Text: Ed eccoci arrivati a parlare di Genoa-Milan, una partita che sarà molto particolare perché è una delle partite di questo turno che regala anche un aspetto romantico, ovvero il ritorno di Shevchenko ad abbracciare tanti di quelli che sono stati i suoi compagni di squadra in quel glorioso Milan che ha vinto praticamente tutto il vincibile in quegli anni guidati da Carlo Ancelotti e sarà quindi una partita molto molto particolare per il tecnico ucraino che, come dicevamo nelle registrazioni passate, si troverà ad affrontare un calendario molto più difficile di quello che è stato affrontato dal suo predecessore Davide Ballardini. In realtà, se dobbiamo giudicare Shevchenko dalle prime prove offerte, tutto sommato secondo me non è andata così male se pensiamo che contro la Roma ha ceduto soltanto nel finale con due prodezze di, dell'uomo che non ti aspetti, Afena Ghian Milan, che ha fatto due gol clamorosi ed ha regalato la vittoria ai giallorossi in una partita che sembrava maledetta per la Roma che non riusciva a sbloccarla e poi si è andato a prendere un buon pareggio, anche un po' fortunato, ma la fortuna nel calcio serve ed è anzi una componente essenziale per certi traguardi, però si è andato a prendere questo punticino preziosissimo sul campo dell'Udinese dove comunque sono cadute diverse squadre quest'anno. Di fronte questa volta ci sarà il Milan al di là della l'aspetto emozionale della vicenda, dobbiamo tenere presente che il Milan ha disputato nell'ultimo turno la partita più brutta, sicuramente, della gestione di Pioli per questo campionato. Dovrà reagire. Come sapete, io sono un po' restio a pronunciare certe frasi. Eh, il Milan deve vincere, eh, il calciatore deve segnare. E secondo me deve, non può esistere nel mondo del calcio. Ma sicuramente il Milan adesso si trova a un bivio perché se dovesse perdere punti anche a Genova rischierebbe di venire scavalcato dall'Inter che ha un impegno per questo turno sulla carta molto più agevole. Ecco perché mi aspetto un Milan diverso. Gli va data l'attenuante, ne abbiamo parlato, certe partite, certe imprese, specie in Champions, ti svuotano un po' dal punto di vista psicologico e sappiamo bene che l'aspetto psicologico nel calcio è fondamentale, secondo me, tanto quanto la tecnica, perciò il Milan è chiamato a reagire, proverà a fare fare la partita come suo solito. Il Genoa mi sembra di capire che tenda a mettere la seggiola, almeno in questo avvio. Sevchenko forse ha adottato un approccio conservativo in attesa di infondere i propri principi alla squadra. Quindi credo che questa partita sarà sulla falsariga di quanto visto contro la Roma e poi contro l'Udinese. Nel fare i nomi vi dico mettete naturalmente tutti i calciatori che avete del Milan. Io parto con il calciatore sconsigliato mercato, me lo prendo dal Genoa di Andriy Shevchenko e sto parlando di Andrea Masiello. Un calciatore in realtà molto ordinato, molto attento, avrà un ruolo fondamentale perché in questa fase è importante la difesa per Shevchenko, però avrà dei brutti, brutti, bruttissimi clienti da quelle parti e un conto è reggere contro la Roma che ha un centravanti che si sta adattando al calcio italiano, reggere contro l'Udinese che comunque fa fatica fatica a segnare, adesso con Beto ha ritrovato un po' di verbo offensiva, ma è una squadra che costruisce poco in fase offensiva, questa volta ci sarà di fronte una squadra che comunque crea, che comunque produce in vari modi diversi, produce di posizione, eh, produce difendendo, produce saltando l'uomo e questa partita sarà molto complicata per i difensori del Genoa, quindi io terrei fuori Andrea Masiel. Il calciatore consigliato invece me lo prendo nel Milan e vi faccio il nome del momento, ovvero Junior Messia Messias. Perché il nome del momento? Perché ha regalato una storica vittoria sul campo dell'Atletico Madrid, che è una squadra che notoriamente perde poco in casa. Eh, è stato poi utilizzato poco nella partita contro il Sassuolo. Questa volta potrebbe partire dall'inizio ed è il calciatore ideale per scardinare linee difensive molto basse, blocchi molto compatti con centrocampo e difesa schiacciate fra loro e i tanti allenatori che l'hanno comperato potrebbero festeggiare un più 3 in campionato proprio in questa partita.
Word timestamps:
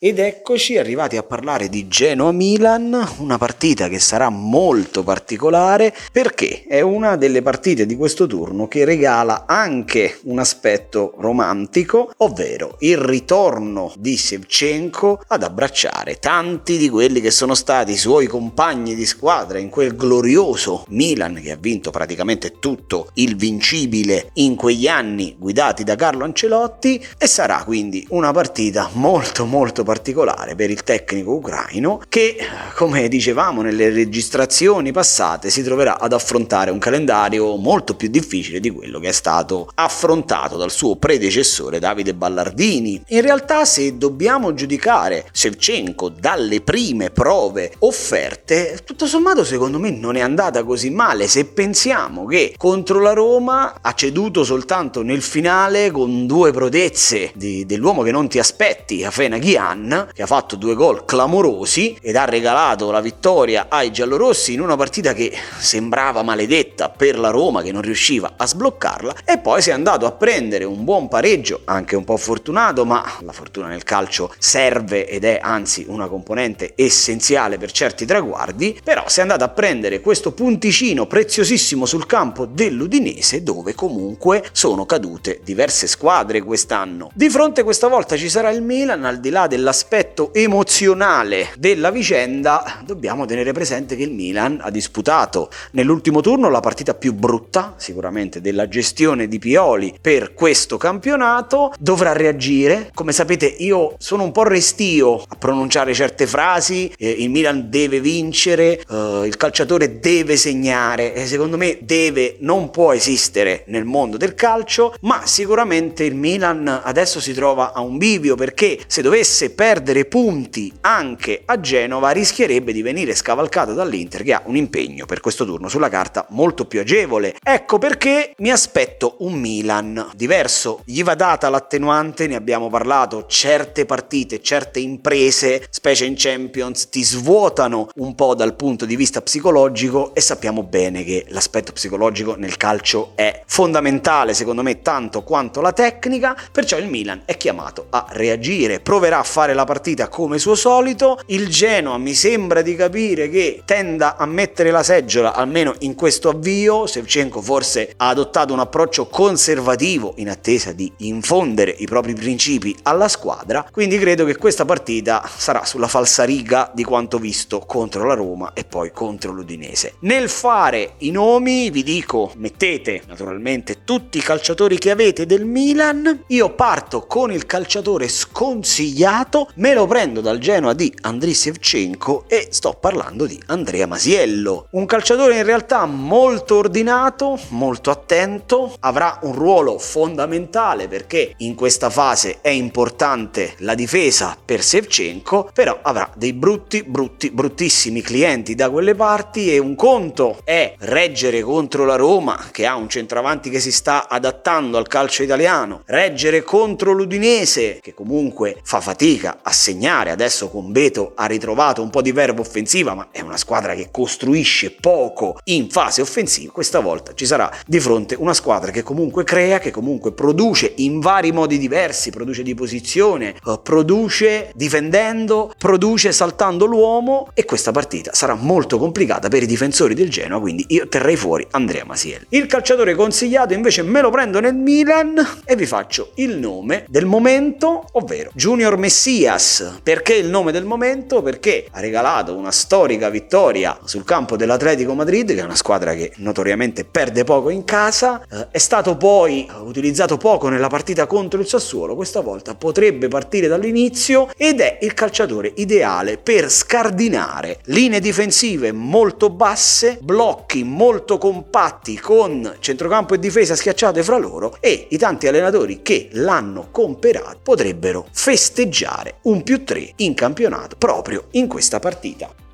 Ed 0.00 0.20
eccoci 0.20 0.78
arrivati 0.78 1.16
a 1.16 1.24
parlare 1.24 1.68
di 1.68 1.88
Genoa-Milan, 1.88 3.14
una 3.18 3.36
partita 3.36 3.88
che 3.88 3.98
sarà 3.98 4.28
molto 4.28 5.02
particolare 5.02 5.92
perché 6.12 6.66
è 6.68 6.80
una 6.80 7.16
delle 7.16 7.42
partite 7.42 7.84
di 7.84 7.96
questo 7.96 8.28
turno 8.28 8.68
che 8.68 8.84
regala 8.84 9.42
anche 9.48 10.20
un 10.26 10.38
aspetto 10.38 11.14
romantico, 11.18 12.12
ovvero 12.18 12.76
il 12.78 12.96
ritorno 12.96 13.92
di 13.98 14.16
Shevchenko 14.16 15.24
ad 15.26 15.42
abbracciare 15.42 16.20
tanti 16.20 16.76
di 16.76 16.88
quelli 16.88 17.20
che 17.20 17.32
sono 17.32 17.56
stati 17.56 17.90
i 17.90 17.96
suoi 17.96 18.28
compagni 18.28 18.94
di 18.94 19.04
squadra 19.04 19.58
in 19.58 19.68
quel 19.68 19.96
glorioso 19.96 20.84
Milan 20.90 21.40
che 21.42 21.50
ha 21.50 21.58
vinto 21.58 21.90
praticamente 21.90 22.60
tutto 22.60 23.10
il 23.14 23.34
vincibile 23.34 24.30
in 24.34 24.54
quegli 24.54 24.86
anni 24.86 25.34
guidati 25.36 25.82
da 25.82 25.96
Carlo 25.96 26.22
Ancelotti 26.22 27.04
e 27.18 27.26
sarà 27.26 27.64
quindi 27.64 28.06
una 28.10 28.30
partita 28.30 28.90
molto 28.92 29.44
molto 29.44 29.86
particolare 29.88 30.54
per 30.54 30.68
il 30.68 30.82
tecnico 30.82 31.32
ucraino 31.32 32.02
che, 32.10 32.36
come 32.74 33.08
dicevamo 33.08 33.62
nelle 33.62 33.88
registrazioni 33.88 34.92
passate, 34.92 35.48
si 35.48 35.62
troverà 35.62 35.98
ad 35.98 36.12
affrontare 36.12 36.70
un 36.70 36.78
calendario 36.78 37.56
molto 37.56 37.96
più 37.96 38.08
difficile 38.08 38.60
di 38.60 38.68
quello 38.68 39.00
che 39.00 39.08
è 39.08 39.12
stato 39.12 39.70
affrontato 39.76 40.58
dal 40.58 40.70
suo 40.70 40.96
predecessore 40.96 41.78
Davide 41.78 42.12
Ballardini. 42.12 43.02
In 43.06 43.22
realtà, 43.22 43.64
se 43.64 43.96
dobbiamo 43.96 44.52
giudicare 44.52 45.26
Shevchenko 45.32 46.10
dalle 46.10 46.60
prime 46.60 47.08
prove 47.08 47.72
offerte, 47.78 48.80
tutto 48.84 49.06
sommato 49.06 49.42
secondo 49.42 49.78
me 49.78 49.90
non 49.90 50.16
è 50.16 50.20
andata 50.20 50.64
così 50.64 50.90
male 50.90 51.28
se 51.28 51.46
pensiamo 51.46 52.26
che 52.26 52.52
contro 52.58 53.00
la 53.00 53.14
Roma 53.14 53.78
ha 53.80 53.94
ceduto 53.94 54.44
soltanto 54.44 55.00
nel 55.00 55.22
finale 55.22 55.90
con 55.90 56.26
due 56.26 56.52
prodezze 56.52 57.30
di, 57.34 57.64
dell'uomo 57.64 58.02
che 58.02 58.10
non 58.10 58.28
ti 58.28 58.38
aspetti, 58.38 59.02
Afena 59.02 59.38
Ghian 59.38 59.76
Milan, 59.78 60.08
che 60.12 60.22
ha 60.22 60.26
fatto 60.26 60.56
due 60.56 60.74
gol 60.74 61.04
clamorosi 61.04 61.96
ed 62.00 62.16
ha 62.16 62.24
regalato 62.24 62.90
la 62.90 63.00
vittoria 63.00 63.66
ai 63.68 63.90
giallorossi 63.90 64.52
in 64.52 64.60
una 64.60 64.76
partita 64.76 65.12
che 65.12 65.32
sembrava 65.58 66.22
maledetta 66.22 66.88
per 66.90 67.18
la 67.18 67.30
Roma 67.30 67.62
che 67.62 67.72
non 67.72 67.82
riusciva 67.82 68.34
a 68.36 68.46
sbloccarla 68.46 69.14
e 69.24 69.38
poi 69.38 69.62
si 69.62 69.70
è 69.70 69.72
andato 69.72 70.06
a 70.06 70.12
prendere 70.12 70.64
un 70.64 70.84
buon 70.84 71.08
pareggio, 71.08 71.62
anche 71.64 71.96
un 71.96 72.04
po' 72.04 72.16
fortunato, 72.16 72.84
ma 72.84 73.04
la 73.20 73.32
fortuna 73.32 73.68
nel 73.68 73.84
calcio 73.84 74.32
serve 74.38 75.08
ed 75.08 75.24
è 75.24 75.38
anzi 75.42 75.84
una 75.88 76.08
componente 76.08 76.72
essenziale 76.76 77.58
per 77.58 77.72
certi 77.72 78.04
traguardi, 78.04 78.78
però 78.82 79.04
si 79.08 79.20
è 79.20 79.22
andato 79.22 79.44
a 79.44 79.48
prendere 79.48 80.00
questo 80.00 80.32
punticino 80.32 81.06
preziosissimo 81.06 81.86
sul 81.86 82.06
campo 82.06 82.46
dell'Udinese 82.46 83.42
dove 83.42 83.74
comunque 83.74 84.44
sono 84.52 84.86
cadute 84.86 85.40
diverse 85.42 85.86
squadre 85.86 86.42
quest'anno. 86.42 87.10
Di 87.14 87.30
fronte 87.30 87.62
questa 87.62 87.88
volta 87.88 88.16
ci 88.16 88.28
sarà 88.28 88.50
il 88.50 88.62
Milan 88.62 89.04
al 89.04 89.20
di 89.20 89.30
là 89.30 89.46
della 89.46 89.67
l'aspetto 89.68 90.32
emozionale 90.32 91.50
della 91.58 91.90
vicenda, 91.90 92.80
dobbiamo 92.86 93.26
tenere 93.26 93.52
presente 93.52 93.96
che 93.96 94.02
il 94.02 94.12
Milan 94.12 94.60
ha 94.62 94.70
disputato 94.70 95.50
nell'ultimo 95.72 96.22
turno 96.22 96.48
la 96.48 96.60
partita 96.60 96.94
più 96.94 97.12
brutta, 97.12 97.74
sicuramente, 97.76 98.40
della 98.40 98.66
gestione 98.66 99.28
di 99.28 99.38
Pioli 99.38 99.94
per 100.00 100.32
questo 100.32 100.78
campionato. 100.78 101.74
Dovrà 101.78 102.14
reagire. 102.14 102.90
Come 102.94 103.12
sapete, 103.12 103.44
io 103.44 103.94
sono 103.98 104.22
un 104.22 104.32
po' 104.32 104.44
restio 104.44 105.22
a 105.28 105.36
pronunciare 105.38 105.92
certe 105.92 106.26
frasi. 106.26 106.90
Eh, 106.96 107.10
il 107.10 107.28
Milan 107.28 107.68
deve 107.68 108.00
vincere, 108.00 108.80
eh, 108.88 109.22
il 109.26 109.36
calciatore 109.36 110.00
deve 110.00 110.38
segnare. 110.38 111.12
E 111.14 111.26
secondo 111.26 111.58
me 111.58 111.76
deve, 111.82 112.36
non 112.40 112.70
può 112.70 112.94
esistere 112.94 113.64
nel 113.66 113.84
mondo 113.84 114.16
del 114.16 114.34
calcio. 114.34 114.94
Ma 115.02 115.26
sicuramente 115.26 116.04
il 116.04 116.14
Milan 116.14 116.80
adesso 116.82 117.20
si 117.20 117.34
trova 117.34 117.74
a 117.74 117.82
un 117.82 117.98
bivio 117.98 118.34
perché 118.34 118.78
se 118.86 119.02
dovesse 119.02 119.56
perdere 119.58 120.04
punti 120.04 120.72
anche 120.82 121.42
a 121.44 121.58
Genova 121.58 122.10
rischierebbe 122.10 122.72
di 122.72 122.80
venire 122.80 123.12
scavalcato 123.12 123.72
dall'Inter 123.72 124.22
che 124.22 124.32
ha 124.32 124.42
un 124.44 124.54
impegno 124.54 125.04
per 125.04 125.18
questo 125.18 125.44
turno 125.44 125.68
sulla 125.68 125.88
carta 125.88 126.26
molto 126.28 126.66
più 126.66 126.78
agevole. 126.78 127.34
Ecco 127.42 127.78
perché 127.78 128.34
mi 128.38 128.52
aspetto 128.52 129.16
un 129.18 129.32
Milan 129.32 130.10
diverso. 130.14 130.82
Gli 130.84 131.02
va 131.02 131.16
data 131.16 131.48
l'attenuante, 131.48 132.28
ne 132.28 132.36
abbiamo 132.36 132.70
parlato, 132.70 133.26
certe 133.26 133.84
partite, 133.84 134.40
certe 134.40 134.78
imprese, 134.78 135.66
specie 135.70 136.04
in 136.04 136.14
Champions, 136.16 136.88
ti 136.88 137.02
svuotano 137.02 137.88
un 137.96 138.14
po' 138.14 138.36
dal 138.36 138.54
punto 138.54 138.84
di 138.84 138.94
vista 138.94 139.22
psicologico 139.22 140.14
e 140.14 140.20
sappiamo 140.20 140.62
bene 140.62 141.02
che 141.02 141.24
l'aspetto 141.30 141.72
psicologico 141.72 142.36
nel 142.36 142.56
calcio 142.56 143.10
è 143.16 143.42
fondamentale, 143.44 144.34
secondo 144.34 144.62
me, 144.62 144.82
tanto 144.82 145.24
quanto 145.24 145.60
la 145.60 145.72
tecnica, 145.72 146.36
perciò 146.52 146.78
il 146.78 146.86
Milan 146.86 147.22
è 147.24 147.36
chiamato 147.36 147.86
a 147.90 148.06
reagire, 148.10 148.78
proverà 148.78 149.18
a 149.18 149.24
fare 149.24 149.46
fare 149.48 149.54
la 149.54 149.64
partita 149.64 150.08
come 150.08 150.38
suo 150.38 150.54
solito. 150.54 151.18
Il 151.26 151.48
Genoa 151.48 151.96
mi 151.98 152.14
sembra 152.14 152.60
di 152.60 152.74
capire 152.74 153.28
che 153.30 153.62
tenda 153.64 154.16
a 154.16 154.26
mettere 154.26 154.70
la 154.70 154.82
seggiola, 154.82 155.34
almeno 155.34 155.74
in 155.80 155.94
questo 155.94 156.28
avvio. 156.28 156.86
Sevchenko 156.86 157.40
forse 157.40 157.94
ha 157.96 158.08
adottato 158.08 158.52
un 158.52 158.58
approccio 158.58 159.06
conservativo 159.06 160.14
in 160.16 160.28
attesa 160.28 160.72
di 160.72 160.92
infondere 160.98 161.74
i 161.78 161.86
propri 161.86 162.14
principi 162.14 162.76
alla 162.82 163.08
squadra. 163.08 163.66
Quindi 163.70 163.98
credo 163.98 164.24
che 164.24 164.36
questa 164.36 164.64
partita 164.64 165.28
sarà 165.36 165.64
sulla 165.64 165.88
falsariga 165.88 166.70
di 166.74 166.84
quanto 166.84 167.18
visto 167.18 167.60
contro 167.60 168.04
la 168.04 168.14
Roma 168.14 168.52
e 168.52 168.64
poi 168.64 168.90
contro 168.92 169.32
l'Udinese. 169.32 169.94
Nel 170.00 170.28
fare 170.28 170.94
i 170.98 171.10
nomi 171.10 171.70
vi 171.70 171.82
dico 171.82 172.32
mettete 172.36 173.02
naturalmente 173.06 173.84
tutti 173.84 174.18
i 174.18 174.22
calciatori 174.22 174.76
che 174.78 174.90
avete 174.90 175.24
del 175.24 175.44
Milan. 175.44 176.24
Io 176.28 176.50
parto 176.50 177.06
con 177.06 177.32
il 177.32 177.46
calciatore 177.46 178.08
sconsigliato 178.08 179.37
mercato, 179.38 179.50
me 179.54 179.74
lo 179.74 179.86
prendo 179.86 180.20
dal 180.20 180.38
Genoa 180.38 180.72
di 180.72 180.92
Andriy 181.02 181.34
Shevchenko 181.34 182.24
e 182.26 182.48
sto 182.50 182.76
parlando 182.80 183.26
di 183.26 183.40
Andrea 183.46 183.86
Masiello. 183.86 184.66
Un 184.70 184.86
calciatore 184.86 185.36
in 185.36 185.44
realtà 185.44 185.84
molto 185.86 186.56
ordinato, 186.56 187.38
molto 187.48 187.90
attento, 187.90 188.74
avrà 188.80 189.18
un 189.22 189.34
ruolo 189.34 189.78
fondamentale 189.78 190.88
perché 190.88 191.34
in 191.38 191.54
questa 191.54 191.90
fase 191.90 192.38
è 192.40 192.48
importante 192.48 193.54
la 193.58 193.74
difesa 193.74 194.36
per 194.42 194.62
Shevchenko, 194.62 195.50
però 195.52 195.78
avrà 195.82 196.10
dei 196.14 196.32
brutti, 196.32 196.82
brutti, 196.82 197.30
bruttissimi 197.30 198.00
clienti 198.00 198.54
da 198.54 198.70
quelle 198.70 198.94
parti 198.94 199.52
e 199.52 199.58
un 199.58 199.74
conto 199.74 200.40
è 200.44 200.74
reggere 200.78 201.42
contro 201.42 201.84
la 201.84 201.96
Roma 201.96 202.48
che 202.50 202.66
ha 202.66 202.76
un 202.76 202.88
centravanti 202.88 203.50
che 203.50 203.60
si 203.60 203.72
sta 203.72 204.08
adattando 204.08 204.78
al 204.78 204.88
calcio 204.88 205.22
italiano, 205.22 205.82
reggere 205.86 206.42
contro 206.42 206.92
l'Udinese 206.92 207.78
che 207.80 207.94
comunque 207.94 208.56
fa 208.62 208.80
fatica 208.80 209.27
fatica 209.28 209.40
a 209.42 209.52
segnare, 209.52 210.10
adesso 210.10 210.48
con 210.48 210.72
Beto 210.72 211.12
ha 211.14 211.26
ritrovato 211.26 211.82
un 211.82 211.90
po' 211.90 212.00
di 212.00 212.12
verbo 212.12 212.40
offensiva, 212.40 212.94
ma 212.94 213.08
è 213.10 213.20
una 213.20 213.36
squadra 213.36 213.74
che 213.74 213.88
costruisce 213.90 214.70
poco 214.70 215.38
in 215.44 215.68
fase 215.68 216.00
offensiva, 216.00 216.52
questa 216.52 216.80
volta 216.80 217.12
ci 217.14 217.26
sarà 217.26 217.50
di 217.66 217.80
fronte 217.80 218.16
una 218.18 218.34
squadra 218.34 218.70
che 218.70 218.82
comunque 218.82 219.24
crea, 219.24 219.58
che 219.58 219.70
comunque 219.70 220.12
produce 220.12 220.72
in 220.76 221.00
vari 221.00 221.32
modi 221.32 221.58
diversi, 221.58 222.10
produce 222.10 222.42
di 222.42 222.54
posizione, 222.54 223.34
eh, 223.34 223.60
produce 223.62 224.50
difendendo, 224.54 225.52
produce 225.58 226.12
saltando 226.12 226.64
l'uomo 226.64 227.28
e 227.34 227.44
questa 227.44 227.72
partita 227.72 228.14
sarà 228.14 228.34
molto 228.34 228.78
complicata 228.78 229.28
per 229.28 229.42
i 229.42 229.46
difensori 229.46 229.94
del 229.94 230.08
Genoa, 230.08 230.40
quindi 230.40 230.64
io 230.68 230.88
terrei 230.88 231.16
fuori 231.16 231.46
Andrea 231.50 231.84
Masiel. 231.84 232.26
Il 232.30 232.46
calciatore 232.46 232.94
consigliato 232.94 233.52
invece 233.52 233.82
me 233.82 234.00
lo 234.00 234.10
prendo 234.10 234.40
nel 234.40 234.54
Milan 234.54 235.40
e 235.44 235.56
vi 235.56 235.66
faccio 235.66 236.12
il 236.16 236.38
nome 236.38 236.84
del 236.88 237.06
momento, 237.06 237.84
ovvero 237.92 238.30
Junior 238.34 238.76
Messia 238.76 239.17
Messias. 239.18 239.80
Perché 239.82 240.14
il 240.14 240.28
nome 240.28 240.52
del 240.52 240.64
momento? 240.64 241.22
Perché 241.22 241.66
ha 241.72 241.80
regalato 241.80 242.36
una 242.36 242.52
storica 242.52 243.08
vittoria 243.08 243.78
sul 243.84 244.04
campo 244.04 244.36
dell'Atletico 244.36 244.94
Madrid, 244.94 245.34
che 245.34 245.40
è 245.40 245.44
una 245.44 245.56
squadra 245.56 245.94
che 245.94 246.12
notoriamente 246.16 246.84
perde 246.84 247.24
poco 247.24 247.50
in 247.50 247.64
casa. 247.64 248.22
Eh, 248.30 248.48
è 248.52 248.58
stato 248.58 248.96
poi 248.96 249.50
utilizzato 249.62 250.16
poco 250.16 250.48
nella 250.48 250.68
partita 250.68 251.06
contro 251.06 251.40
il 251.40 251.48
Sassuolo. 251.48 251.96
Questa 251.96 252.20
volta 252.20 252.54
potrebbe 252.54 253.08
partire 253.08 253.48
dall'inizio 253.48 254.28
ed 254.36 254.60
è 254.60 254.78
il 254.82 254.94
calciatore 254.94 255.52
ideale 255.56 256.18
per 256.18 256.50
scardinare 256.50 257.60
linee 257.64 258.00
difensive 258.00 258.70
molto 258.72 259.30
basse, 259.30 259.98
blocchi 260.00 260.62
molto 260.62 261.18
compatti 261.18 261.98
con 261.98 262.56
centrocampo 262.60 263.14
e 263.14 263.18
difesa 263.18 263.56
schiacciate 263.56 264.02
fra 264.02 264.16
loro 264.16 264.56
e 264.60 264.86
i 264.90 264.98
tanti 264.98 265.26
allenatori 265.26 265.82
che 265.82 266.08
l'hanno 266.12 266.68
comperato 266.70 267.38
potrebbero 267.42 268.06
festeggiare 268.12 268.97
un 269.22 269.42
più 269.42 269.64
3 269.64 269.92
in 269.96 270.14
campionato 270.14 270.76
proprio 270.76 271.28
in 271.32 271.46
questa 271.46 271.78
partita. 271.78 272.47